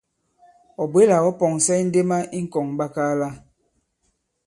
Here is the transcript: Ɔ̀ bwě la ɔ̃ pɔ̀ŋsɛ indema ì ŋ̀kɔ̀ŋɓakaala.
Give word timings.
Ɔ̀ 0.81 0.85
bwě 0.91 1.03
la 1.09 1.17
ɔ̃ 1.27 1.31
pɔ̀ŋsɛ 1.39 1.73
indema 1.83 2.17
ì 2.37 2.39
ŋ̀kɔ̀ŋɓakaala. 2.45 3.27